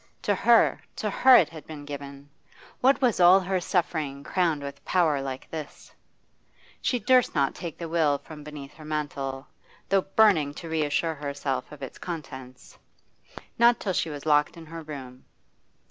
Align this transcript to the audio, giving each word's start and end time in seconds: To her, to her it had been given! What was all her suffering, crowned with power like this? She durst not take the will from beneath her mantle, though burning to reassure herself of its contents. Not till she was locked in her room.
To 0.23 0.33
her, 0.33 0.81
to 0.95 1.11
her 1.11 1.35
it 1.35 1.49
had 1.49 1.67
been 1.67 1.85
given! 1.85 2.31
What 2.79 3.03
was 3.03 3.19
all 3.19 3.39
her 3.39 3.61
suffering, 3.61 4.23
crowned 4.23 4.63
with 4.63 4.83
power 4.83 5.21
like 5.21 5.47
this? 5.51 5.93
She 6.81 6.97
durst 6.97 7.35
not 7.35 7.53
take 7.53 7.77
the 7.77 7.87
will 7.87 8.17
from 8.17 8.43
beneath 8.43 8.73
her 8.73 8.83
mantle, 8.83 9.45
though 9.89 10.01
burning 10.01 10.55
to 10.55 10.67
reassure 10.67 11.13
herself 11.13 11.71
of 11.71 11.83
its 11.83 11.99
contents. 11.99 12.79
Not 13.59 13.79
till 13.79 13.93
she 13.93 14.09
was 14.09 14.25
locked 14.25 14.57
in 14.57 14.65
her 14.65 14.81
room. 14.81 15.23